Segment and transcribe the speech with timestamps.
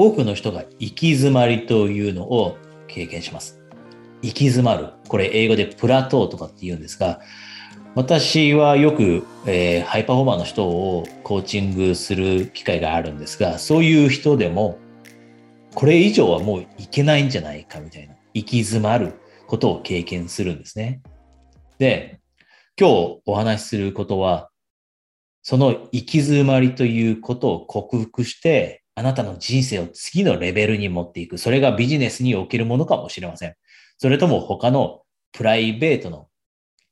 [0.00, 2.56] 多くの人が行き詰まりというのを
[2.86, 3.60] 経験します。
[4.22, 4.90] 行き詰まる。
[5.08, 7.20] これ英語でプラトーとかって言うんですが、
[7.96, 14.78] 私はよく、えー、ハイパフォーマーの人をコーチングする機会があるんですが、そういう人でも、
[15.74, 19.14] これ以上はもういけないんじゃないかみたいな、行き詰まる
[19.48, 21.02] ことを経験するんですね。
[21.78, 22.20] で、
[22.78, 24.50] 今日お話しすることは、
[25.42, 31.38] その行き詰まりということを克服して、あなたの人生を次のレベルに持っていく。
[31.38, 33.54] それがビジネスにおけるものかもしれません。
[33.96, 36.26] それとも他のプライベートの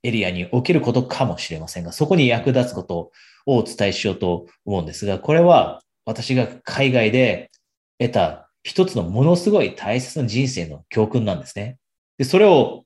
[0.04, 3.10] エリアにおけることかもしれませんが、そこに役立つこと
[3.44, 7.50] をお伝えしようと思うんですが、これは私が海外で
[7.98, 11.76] 得た一つのものすごい大切な人生の教訓なんですね。
[12.18, 12.84] で、それを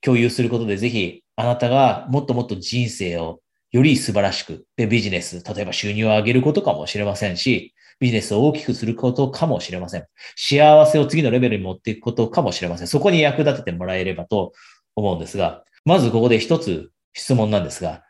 [0.00, 3.38] 共有することで、ぜひあなたがもっともっと人生を
[3.70, 10.06] より素晴らしく、で、ビジネス、例えば収入を上げることかもしれませんし、ビジネスを大きくすることかもしれません。
[10.34, 12.86] 幸せを次のレベルに持っていくことかもしれません。
[12.86, 14.52] そこに役立ててもらえればと
[14.96, 18.02] 思うんですが、まずここで一つ質問なんですが、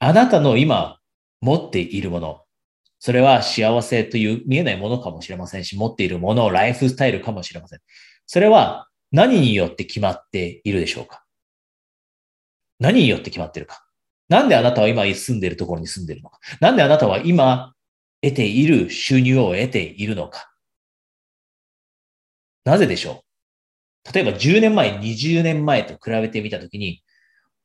[0.00, 0.98] あなたの今
[1.40, 2.42] 持っているもの、
[2.98, 7.80] それは幸せという見えないものかもしれませんし、持っているもの、ライフスタイルかもしれません。
[8.26, 11.24] それは何によって決まっているでしょうか？
[12.78, 13.84] 何によって決まっているか？
[14.28, 16.38] なんであなたは今住んでいるところに住んでいるのか？
[16.60, 17.74] なんであなたは今
[18.22, 20.50] 得ている収入を得ているのか
[22.64, 23.24] なぜでしょ
[24.06, 24.12] う？
[24.12, 27.02] 例えば10年前、20年前と比べてみたときに、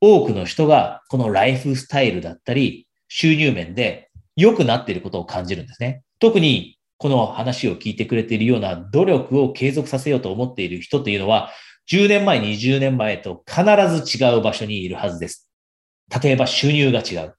[0.01, 6.03] 多くの人がこのライフスタイルだったり、収入面で良くなっていることを感じるんですね。
[6.19, 11.51] 特にこの話を聞いてくれているような努力を継続させようと思っている人というのは、
[11.89, 15.49] 10年前、20年前と必ず違う場所にいるはずです。
[16.21, 17.35] 例えば収入が違う。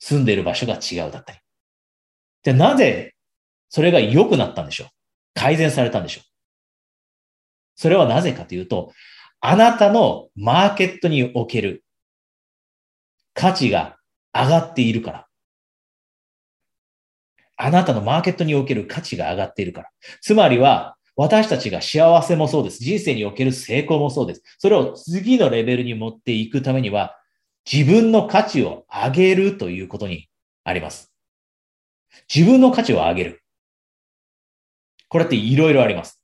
[0.00, 1.38] 住んでいる場所が違うだったり。
[2.42, 3.14] じゃあなぜ
[3.68, 4.88] それが良くなったんでしょう？
[5.34, 6.24] 改善されたんでしょう？
[7.76, 8.92] それはなぜかというと、
[9.40, 11.84] あなたのマーケットにおける
[13.34, 13.96] 価値が
[14.34, 15.26] 上がっているから。
[17.56, 19.90] あなたのマーケットにおける価値が上がっているから。
[20.20, 22.82] つまりは、私たちが幸せもそうです。
[22.82, 24.42] 人生における成功もそうです。
[24.58, 27.16] それを次のレベルに持っていくためには、
[27.70, 30.28] 自分の価値を上げるということに
[30.64, 31.11] あります。
[32.32, 33.42] 自分の価値を上げる。
[35.08, 36.22] これっていろいろあります。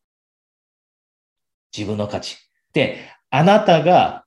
[1.77, 2.37] 自分の価値。
[2.73, 2.99] で、
[3.31, 4.25] あなたが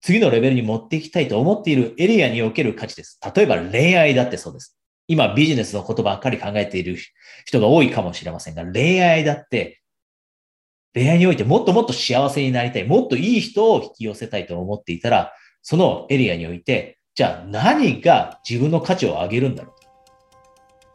[0.00, 3.18] 次のレベルに持っていきたいと思っているエリアにおける価値です。
[3.34, 4.78] 例えば恋愛だってそうです。
[5.08, 6.96] 今ビジネスのことばっかり考えている
[7.44, 9.82] 人が多いかもしれませんが、恋愛だって
[10.94, 15.32] 恋愛においてもっともっと幸せになりたい、もっといい人を引き寄せたいと思っていたら、
[15.62, 19.81] そのエリアにおいて、じゃあ何が自分の価値を上げるんだろう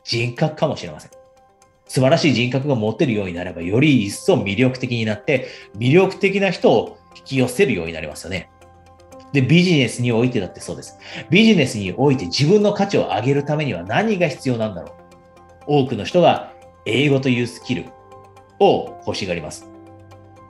[0.07, 1.11] 人格かもしれません。
[1.85, 5.47] 素晴らしい人格が持てるようになれば、より一層魅力的になって、
[5.77, 8.49] 魅力的な人を引き寄せるようになりますよね。
[9.33, 10.97] で、ビジネスにおいてだってそうです。
[11.29, 14.95] ビジネスにおいて自分の価値を上げるためには何が必要なんだろ
[15.67, 15.83] う。
[15.83, 16.53] 多くの人が
[16.85, 17.85] 英語というスキル
[18.59, 19.69] を欲しがります。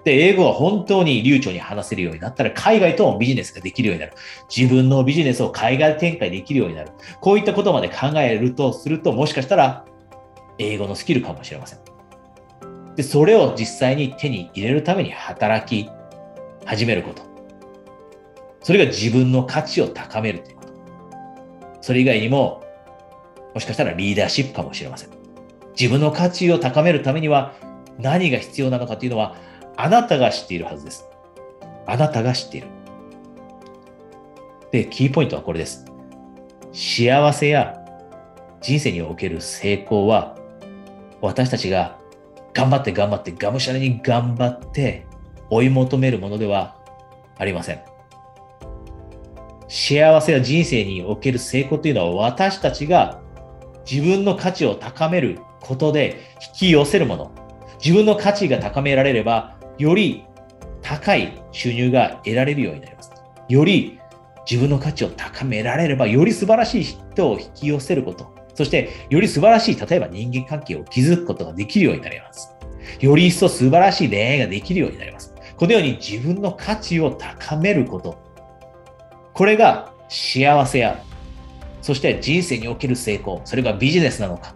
[0.07, 4.13] で、英語は本当に流暢に話せるようになったら、海外ともビジネスができるようになる。
[4.49, 6.91] 自分のビジネスを海外展開できるようになる。
[7.19, 9.83] こういったことまで考えるとすると、もしかしたら、
[10.59, 11.79] 英語のスキルかもしれません。
[12.95, 15.89] で、それを実際に手に入れるために働き
[16.63, 17.23] 始めること。
[18.63, 20.69] それが自分の価値を高めるということ。
[21.81, 22.63] それ以外にも、
[23.53, 25.09] もしかしたらリーダーシップかもしれません。
[25.77, 27.55] 自分の価値を高めるためには
[27.99, 29.35] 何が必要なのかというのは、
[29.77, 31.07] あなたが知っているはずです。
[31.85, 32.67] あなたが知っている。
[34.71, 35.85] で、キーポイントはこれです。
[36.73, 37.77] 幸せや
[38.59, 40.35] 人生における成功は、
[41.21, 41.97] 私たちが
[42.53, 45.05] 頑張って頑張って、がむしゃらに頑張って
[45.51, 46.75] 追い求めるものでは
[47.37, 47.79] ありません。
[49.67, 53.21] 幸せや人生における成功というのは私たちが
[53.89, 57.31] 自分の価値を高めることで引き寄せるもの。
[57.83, 60.23] 自分の価値が高められればより
[60.81, 63.11] 高い収入が得られるようになります。
[63.49, 63.99] より
[64.49, 72.53] 自分の価値を高められれば、より素晴らしい人を引き寄せること、そしてより素晴らしい、例えば人間関係を築くことができるようになります。
[73.01, 75.33] より一層素晴らしい恋愛ができるようになります。
[75.57, 78.17] このように自分の価値を高めること。
[79.33, 81.03] これが幸せや、
[81.81, 84.55] そして人生における成功、それがビジネスなのか、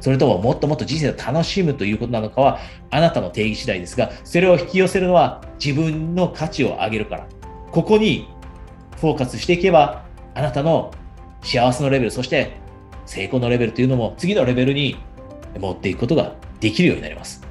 [0.00, 2.58] それとももっともっと人生を楽しむということなのかは
[2.90, 7.26] あなたの定義次第ですが、それを引き寄せるのは自分の価値を上げるから。
[7.70, 8.28] ここに
[9.00, 10.04] フォーカスしていけば、
[10.34, 10.92] あなたの
[11.42, 12.52] 幸せのレベル、そして
[13.06, 14.96] 成功のレベルというのも次のレベルに
[15.58, 17.47] 持っていくことができるようになります。